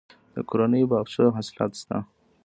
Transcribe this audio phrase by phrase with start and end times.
[0.35, 1.97] د کورنیو باغچو حاصلات شته